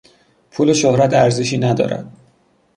[0.51, 2.11] پول و شهرت ارزشی ندارد.